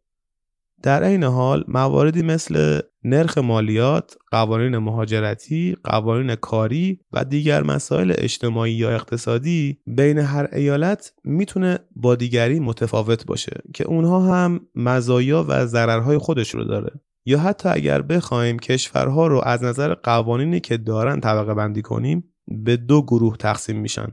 در 0.84 1.04
عین 1.04 1.24
حال 1.24 1.64
مواردی 1.68 2.22
مثل 2.22 2.82
نرخ 3.04 3.38
مالیات، 3.38 4.16
قوانین 4.32 4.78
مهاجرتی، 4.78 5.78
قوانین 5.84 6.36
کاری 6.36 7.00
و 7.12 7.26
دیگر 7.26 7.64
مسائل 7.64 8.14
اجتماعی 8.18 8.74
یا 8.74 8.90
اقتصادی 8.92 9.80
بین 9.88 10.18
هر 10.18 10.50
ایالت 10.52 11.14
می‌تونه 11.24 11.80
با 11.96 12.16
دیگری 12.16 12.60
متفاوت 12.60 13.26
باشه 13.26 13.62
که 13.74 13.88
اونها 13.88 14.22
هم 14.22 14.60
مزایا 14.76 15.46
و 15.48 15.66
ضررهای 15.66 16.18
خودش 16.18 16.56
رو 16.56 16.64
داره. 16.64 16.92
یا 17.26 17.40
حتی 17.40 17.70
اگر 17.70 18.02
بخوایم 18.02 18.60
کشورها 18.60 19.28
رو 19.28 19.42
از 19.46 19.64
نظر 19.64 19.94
قوانینی 19.94 20.60
که 20.60 20.78
دارن 20.78 21.20
طبقه 21.20 21.54
بندی 21.54 21.82
کنیم 21.82 22.24
به 22.48 22.78
دو 22.78 23.02
گروه 23.02 23.38
تقسیم 23.38 23.80
میشن. 23.80 24.08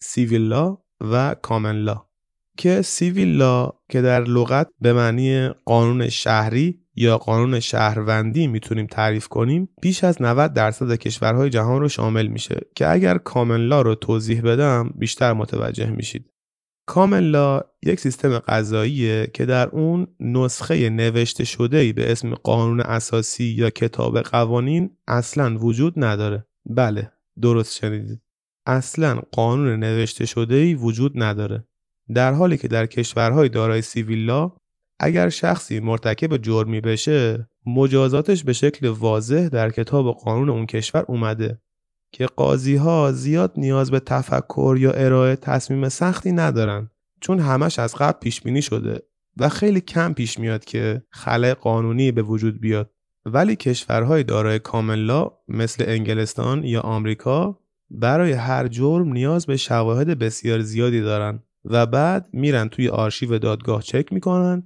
سیویل 0.00 0.48
و 1.12 1.34
کامن 1.42 1.84
که 2.56 2.82
سیویل 2.82 3.36
لا 3.36 3.72
که 3.88 4.02
در 4.02 4.24
لغت 4.24 4.68
به 4.80 4.92
معنی 4.92 5.48
قانون 5.48 6.08
شهری 6.08 6.80
یا 6.96 7.18
قانون 7.18 7.60
شهروندی 7.60 8.46
می‌تونیم 8.46 8.86
تعریف 8.86 9.28
کنیم 9.28 9.68
بیش 9.82 10.04
از 10.04 10.22
90 10.22 10.52
درصد 10.52 10.94
کشورهای 10.94 11.50
جهان 11.50 11.80
رو 11.80 11.88
شامل 11.88 12.26
میشه 12.26 12.60
که 12.76 12.90
اگر 12.90 13.18
کامن 13.18 13.56
لا 13.56 13.82
رو 13.82 13.94
توضیح 13.94 14.42
بدم 14.42 14.94
بیشتر 14.96 15.32
متوجه 15.32 15.90
میشید. 15.90 16.30
کامن 16.86 17.20
لا 17.20 17.60
یک 17.82 18.00
سیستم 18.00 18.38
قضاییه 18.38 19.30
که 19.34 19.46
در 19.46 19.68
اون 19.68 20.06
نسخه 20.20 20.90
نوشته 20.90 21.44
شده 21.44 21.76
ای 21.76 21.92
به 21.92 22.12
اسم 22.12 22.34
قانون 22.34 22.80
اساسی 22.80 23.44
یا 23.44 23.70
کتاب 23.70 24.20
قوانین 24.20 24.90
اصلا 25.08 25.58
وجود 25.58 25.94
نداره. 25.96 26.46
بله 26.66 27.12
درست 27.42 27.74
شنیدید. 27.76 28.23
اصلا 28.66 29.20
قانون 29.32 29.76
نوشته 29.76 30.26
شده 30.26 30.54
ای 30.54 30.74
وجود 30.74 31.22
نداره. 31.22 31.64
در 32.14 32.32
حالی 32.32 32.56
که 32.56 32.68
در 32.68 32.86
کشورهای 32.86 33.48
دارای 33.48 33.82
سیویلا 33.82 34.52
اگر 34.98 35.28
شخصی 35.28 35.80
مرتکب 35.80 36.36
جرمی 36.36 36.80
بشه 36.80 37.48
مجازاتش 37.66 38.44
به 38.44 38.52
شکل 38.52 38.88
واضح 38.88 39.48
در 39.48 39.70
کتاب 39.70 40.14
قانون 40.14 40.50
اون 40.50 40.66
کشور 40.66 41.04
اومده 41.08 41.58
که 42.12 42.26
قاضی 42.26 42.76
ها 42.76 43.12
زیاد 43.12 43.52
نیاز 43.56 43.90
به 43.90 44.00
تفکر 44.00 44.76
یا 44.80 44.92
ارائه 44.92 45.36
تصمیم 45.36 45.88
سختی 45.88 46.32
ندارن 46.32 46.90
چون 47.20 47.40
همش 47.40 47.78
از 47.78 47.94
قبل 47.94 48.18
پیش 48.18 48.40
بینی 48.40 48.62
شده 48.62 49.02
و 49.36 49.48
خیلی 49.48 49.80
کم 49.80 50.12
پیش 50.12 50.38
میاد 50.38 50.64
که 50.64 51.02
خلع 51.10 51.54
قانونی 51.54 52.12
به 52.12 52.22
وجود 52.22 52.60
بیاد. 52.60 52.90
ولی 53.26 53.56
کشورهای 53.56 54.22
دارای 54.22 54.58
کاملا 54.58 55.30
مثل 55.48 55.84
انگلستان 55.86 56.64
یا 56.64 56.80
آمریکا 56.80 57.58
برای 58.00 58.32
هر 58.32 58.68
جرم 58.68 59.12
نیاز 59.12 59.46
به 59.46 59.56
شواهد 59.56 60.18
بسیار 60.18 60.60
زیادی 60.60 61.00
دارن 61.00 61.42
و 61.64 61.86
بعد 61.86 62.28
میرن 62.32 62.68
توی 62.68 62.88
آرشیو 62.88 63.38
دادگاه 63.38 63.82
چک 63.82 64.12
می‌کنن 64.12 64.62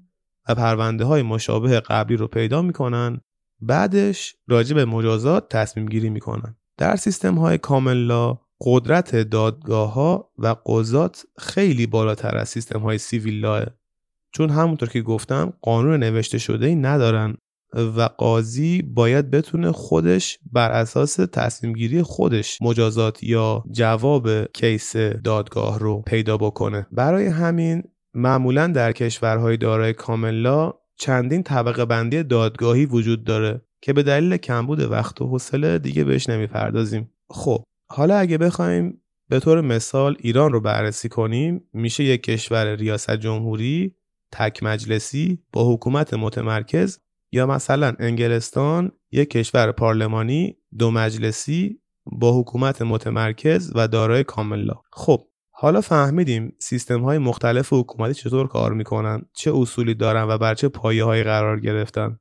و 0.49 0.55
پرونده 0.55 1.05
های 1.05 1.23
مشابه 1.23 1.81
قبلی 1.81 2.17
رو 2.17 2.27
پیدا 2.27 2.63
می‌کنن. 2.63 3.21
بعدش 3.61 4.37
راجع 4.49 4.75
به 4.75 4.85
مجازات 4.85 5.49
تصمیم 5.49 5.87
گیری 5.87 6.11
می‌کنن. 6.11 6.57
در 6.79 6.97
سیستم 6.97 7.35
های 7.35 7.59
کاملا 7.59 8.39
قدرت 8.61 9.17
دادگاه 9.17 9.93
ها 9.93 10.31
و 10.39 10.57
قضات 10.67 11.25
خیلی 11.39 11.87
بالاتر 11.87 12.37
از 12.37 12.49
سیستم 12.49 12.81
های 12.81 12.99
سیویل 12.99 13.41
لاه 13.41 13.63
چون 14.33 14.51
همونطور 14.51 14.89
که 14.89 15.03
گفتم 15.03 15.53
قانون 15.63 15.97
نوشته 15.97 16.39
شده 16.39 16.67
ای 16.67 16.75
ندارن. 16.75 17.37
و 17.75 18.03
قاضی 18.03 18.83
باید 18.83 19.31
بتونه 19.31 19.73
خودش 19.73 20.39
بر 20.53 20.71
اساس 20.71 21.15
تصمیم 21.15 21.73
گیری 21.73 22.03
خودش 22.03 22.59
مجازات 22.63 23.23
یا 23.23 23.65
جواب 23.71 24.45
کیس 24.45 24.97
دادگاه 24.97 25.79
رو 25.79 26.03
پیدا 26.03 26.37
بکنه. 26.37 26.87
برای 26.93 27.27
همین 27.27 27.83
معمولا 28.15 28.67
در 28.67 28.93
کشورهای 28.93 29.57
دارای 29.57 29.93
کاملا 29.93 30.73
چندین 30.97 31.43
طبقه 31.43 31.85
بندی 31.85 32.23
دادگاهی 32.23 32.87
وجود 32.87 33.25
داره 33.25 33.63
که 33.81 33.93
به 33.93 34.03
دلیل 34.03 34.37
کمبود 34.37 34.81
وقت 34.81 35.23
و 35.23 35.27
حوصله 35.27 35.79
دیگه 35.79 36.05
بهش 36.05 36.29
نمی‌پردازیم. 36.29 37.11
خب 37.31 37.63
حالا 37.91 38.17
اگه 38.17 38.39
بخوایم 38.39 39.03
به 39.29 39.41
طور 39.41 39.61
مثال 39.61 40.17
ایران 40.21 40.53
رو 40.53 40.61
بررسی 40.61 41.09
کنیم 41.09 41.65
میشه 41.73 42.05
یک 42.05 42.23
کشور 42.23 42.77
ریاست 42.77 43.17
جمهوری 43.17 43.95
تک 44.33 44.63
مجلسی 44.63 45.39
با 45.53 45.75
حکومت 45.75 46.15
متمرکز 46.15 46.99
یا 47.33 47.47
مثلا 47.47 47.95
انگلستان 47.99 48.93
یک 49.13 49.31
کشور 49.31 49.73
پارلمانی 49.73 50.57
دو 50.79 50.91
مجلسی 50.91 51.81
با 52.07 52.41
حکومت 52.41 52.83
متمرکز 52.83 53.73
و 53.75 53.89
دارای 53.89 54.25
کاملا 54.25 54.75
خب 54.93 55.23
حالا 55.51 55.81
فهمیدیم 55.81 56.53
سیستم 56.59 57.01
های 57.01 57.19
مختلف 57.19 57.73
حکومتی 57.73 58.15
چطور 58.15 58.49
کار 58.49 58.73
می‌کنن 58.73 59.23
چه 59.33 59.53
اصولی 59.55 59.95
دارن 59.95 60.23
و 60.29 60.39
بر 60.39 60.55
چه 60.55 60.69
پایه 60.69 61.05
قرار 61.25 61.61
گرفتن. 61.61 62.19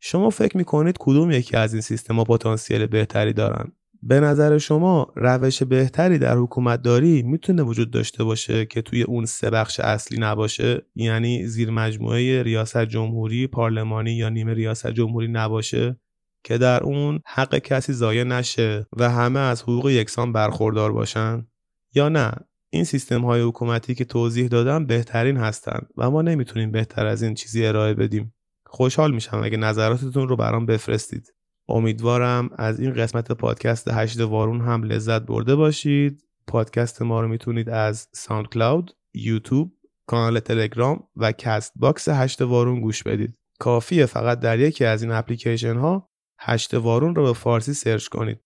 شما 0.00 0.30
فکر 0.30 0.56
می‌کنید 0.56 0.96
کدوم 0.98 1.30
یکی 1.30 1.56
از 1.56 1.72
این 1.72 1.82
سیستم 1.82 2.16
ها 2.16 2.24
پتانسیل 2.24 2.86
بهتری 2.86 3.32
دارن؟ 3.32 3.72
به 4.08 4.20
نظر 4.20 4.58
شما 4.58 5.12
روش 5.16 5.62
بهتری 5.62 6.18
در 6.18 6.36
حکومت 6.36 6.82
داری 6.82 7.22
می‌تونه 7.22 7.62
وجود 7.62 7.90
داشته 7.90 8.24
باشه 8.24 8.66
که 8.66 8.82
توی 8.82 9.02
اون 9.02 9.24
سه 9.24 9.50
بخش 9.50 9.80
اصلی 9.80 10.18
نباشه؟ 10.18 10.82
یعنی 10.94 11.46
زیر 11.46 11.70
مجموعه 11.70 12.42
ریاست 12.42 12.84
جمهوری 12.84 13.46
پارلمانی 13.46 14.12
یا 14.12 14.28
نیمه 14.28 14.54
ریاست 14.54 14.90
جمهوری 14.90 15.28
نباشه؟ 15.28 15.96
که 16.44 16.58
در 16.58 16.82
اون 16.82 17.20
حق 17.26 17.58
کسی 17.58 17.92
ضایع 17.92 18.24
نشه 18.24 18.86
و 18.96 19.10
همه 19.10 19.40
از 19.40 19.62
حقوق 19.62 19.90
یکسان 19.90 20.32
برخوردار 20.32 20.92
باشن؟ 20.92 21.46
یا 21.94 22.08
نه؟ 22.08 22.32
این 22.70 22.84
سیستم 22.84 23.24
های 23.24 23.40
حکومتی 23.42 23.94
که 23.94 24.04
توضیح 24.04 24.48
دادم 24.48 24.86
بهترین 24.86 25.36
هستند 25.36 25.86
و 25.96 26.10
ما 26.10 26.22
نمی‌تونیم 26.22 26.72
بهتر 26.72 27.06
از 27.06 27.22
این 27.22 27.34
چیزی 27.34 27.66
ارائه 27.66 27.94
بدیم. 27.94 28.34
خوشحال 28.66 29.14
میشم 29.14 29.40
اگه 29.44 29.56
نظراتتون 29.56 30.28
رو 30.28 30.36
برام 30.36 30.66
بفرستید. 30.66 31.35
امیدوارم 31.68 32.50
از 32.56 32.80
این 32.80 32.94
قسمت 32.94 33.32
پادکست 33.32 33.88
هشت 33.88 34.20
وارون 34.20 34.60
هم 34.60 34.82
لذت 34.82 35.22
برده 35.22 35.56
باشید. 35.56 36.22
پادکست 36.46 37.02
ما 37.02 37.20
رو 37.20 37.28
می‌تونید 37.28 37.68
از 37.68 38.08
SoundCloud 38.12 38.96
یوتیوب 39.14 39.72
کانال 40.06 40.40
تلگرام 40.40 41.08
و 41.16 41.32
Castbox 41.32 42.08
هشت 42.08 42.42
وارون 42.42 42.80
گوش 42.80 43.02
بدید. 43.02 43.34
کافیه 43.58 44.06
فقط 44.06 44.40
در 44.40 44.58
یکی 44.58 44.84
از 44.84 45.02
این 45.02 45.12
اپلیکیشن 45.12 45.76
ها 45.76 46.08
هشت 46.40 46.74
وارون 46.74 47.14
رو 47.14 47.22
به 47.22 47.32
فارسی 47.32 47.74
سرچ 47.74 48.08
کنید. 48.08 48.40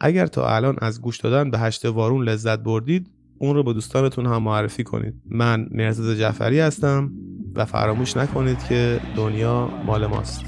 اگر 0.00 0.26
تا 0.26 0.56
الان 0.56 0.76
از 0.80 1.02
گوش 1.02 1.18
دادن 1.20 1.50
به 1.50 1.58
هشت 1.58 1.84
وارون 1.84 2.28
لذت 2.28 2.58
بردید 2.58 3.10
اون 3.38 3.54
رو 3.54 3.62
به 3.62 3.72
دوستانتون 3.72 4.26
هم 4.26 4.42
معرفی 4.42 4.84
کنید. 4.84 5.14
من 5.30 5.68
مرزد 5.70 6.14
جعفری 6.14 6.60
هستم 6.60 7.12
و 7.54 7.64
فراموش 7.64 8.16
نکنید 8.16 8.64
که 8.64 9.00
دنیا 9.16 9.66
مال 9.66 10.06
ماست. 10.06 10.44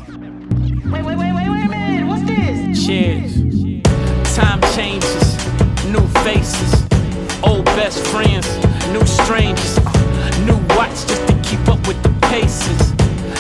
Cheers. 2.93 3.37
Time 4.35 4.61
changes, 4.75 5.37
new 5.87 6.07
faces, 6.25 6.85
old 7.43 7.65
best 7.65 8.05
friends, 8.09 8.47
new 8.93 9.07
strangers, 9.07 9.79
uh, 9.79 10.45
new 10.45 10.59
watch 10.77 11.07
just 11.07 11.27
to 11.29 11.35
keep 11.43 11.67
up 11.69 11.87
with 11.87 12.03
the 12.03 12.11
paces, 12.29 12.93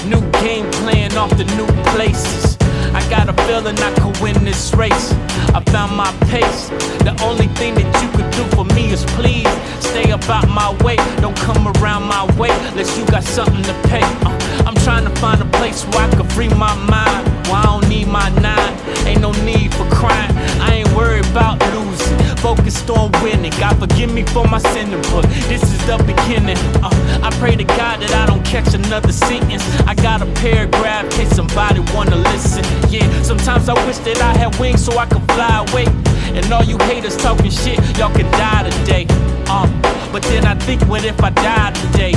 new 0.06 0.20
game 0.40 0.70
plan 0.80 1.14
off 1.16 1.30
the 1.36 1.44
new 1.56 1.66
places. 1.92 2.56
I 2.94 3.04
got 3.10 3.28
a 3.28 3.34
feeling 3.44 3.76
I 3.78 3.92
could 4.00 4.16
win 4.22 4.42
this 4.44 4.72
race. 4.74 5.12
I 5.52 5.62
found 5.66 5.96
my 5.96 6.10
pace. 6.30 6.68
The 7.04 7.14
only 7.22 7.48
thing 7.58 7.74
that 7.74 7.90
you 8.00 8.08
could 8.16 8.30
do 8.32 8.44
for 8.56 8.64
me 8.74 8.92
is 8.92 9.04
please 9.16 9.48
stay 9.80 10.10
about 10.12 10.48
my 10.48 10.72
way. 10.84 10.96
Don't 11.20 11.36
come 11.36 11.68
around 11.76 12.04
my 12.04 12.24
way 12.38 12.50
unless 12.70 12.96
you 12.96 13.04
got 13.06 13.24
something 13.24 13.62
to 13.64 13.74
pay. 13.88 14.04
Uh, 14.24 14.64
I'm 14.66 14.76
trying 14.76 15.04
to 15.04 15.14
find 15.20 15.42
a 15.42 15.50
place 15.58 15.84
where 15.86 16.06
I 16.06 16.10
can 16.10 16.28
free 16.30 16.48
my 16.48 16.74
mind. 16.88 17.41
I 17.50 17.62
don't 17.64 17.88
need 17.88 18.08
my 18.08 18.28
nine. 18.40 18.74
Ain't 19.06 19.20
no 19.20 19.32
need 19.44 19.74
for 19.74 19.88
crying. 19.90 20.32
I 20.60 20.82
ain't 20.82 20.92
worried 20.94 21.26
about 21.26 21.58
losing. 21.74 22.18
Focused 22.36 22.88
on 22.90 23.10
winning. 23.22 23.52
God 23.58 23.78
forgive 23.78 24.12
me 24.12 24.22
for 24.24 24.46
my 24.46 24.58
sinning, 24.58 25.02
but 25.10 25.22
this 25.48 25.62
is 25.62 25.78
the 25.86 25.96
beginning. 26.06 26.58
Uh, 26.82 26.90
I 27.22 27.30
pray 27.38 27.56
to 27.56 27.64
God 27.64 28.00
that 28.00 28.12
I 28.12 28.26
don't 28.26 28.44
catch 28.44 28.74
another 28.74 29.12
sentence. 29.12 29.62
I 29.86 29.94
got 29.94 30.22
a 30.22 30.26
paragraph 30.42 31.04
in 31.04 31.10
case 31.10 31.30
somebody 31.34 31.80
wanna 31.94 32.16
listen. 32.16 32.64
Yeah, 32.90 33.06
sometimes 33.22 33.68
I 33.68 33.74
wish 33.86 33.98
that 33.98 34.20
I 34.20 34.36
had 34.36 34.58
wings 34.58 34.84
so 34.84 34.98
I 34.98 35.06
could 35.06 35.24
fly 35.32 35.64
away. 35.68 35.86
And 36.34 36.50
all 36.52 36.64
you 36.64 36.78
haters 36.78 37.16
talking 37.16 37.50
shit, 37.50 37.78
y'all 37.98 38.14
could 38.14 38.30
die 38.32 38.68
today. 38.70 39.06
Uh, 39.46 39.68
but 40.12 40.22
then 40.24 40.46
I 40.46 40.54
think, 40.54 40.82
what 40.88 41.04
if 41.04 41.22
I 41.22 41.30
die 41.30 41.72
today? 41.72 42.12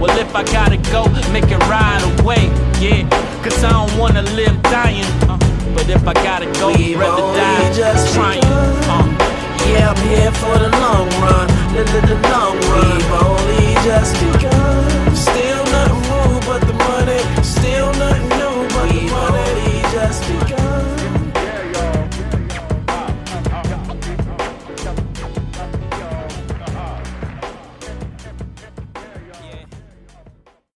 Well, 0.00 0.18
if 0.18 0.34
I 0.34 0.42
gotta 0.44 0.78
go, 0.90 1.04
make 1.32 1.50
it 1.50 1.62
right 1.70 2.02
away. 2.18 2.50
Yeah, 2.82 3.06
cause 3.42 3.64
I 3.64 3.70
don't 3.70 3.98
wanna 3.98 4.22
live 4.22 4.60
dying. 4.62 5.04
Uh, 5.28 5.38
but 5.74 5.88
if 5.88 6.06
I 6.06 6.14
gotta 6.14 6.46
go, 6.60 6.68
We've 6.72 6.98
rather 6.98 7.22
die 7.36 7.72
just 7.74 8.14
trying. 8.14 8.42
Uh, 8.44 9.08
Yeah, 9.72 9.90
I'm 9.90 10.02
here 10.08 10.32
for 10.42 10.58
the 10.58 10.70
long 10.82 11.08
run, 11.24 11.46
the, 11.74 11.82
the, 11.92 12.00
the 12.10 12.18
long 12.30 12.56
run. 12.70 12.96
We've 12.96 13.12
only 13.26 13.74
just 13.86 14.12
begun. 14.20 15.16